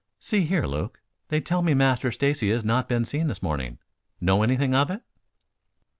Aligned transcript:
See 0.19 0.45
here, 0.47 0.63
Luke. 0.65 0.99
They 1.27 1.39
tell 1.41 1.61
me 1.61 1.75
Master 1.75 2.11
Stacy 2.11 2.49
has 2.49 2.65
not 2.65 2.89
been 2.89 3.05
seen 3.05 3.27
this 3.27 3.43
morning. 3.43 3.77
Know 4.19 4.41
anything 4.41 4.73
of 4.73 4.89
it?" 4.89 5.03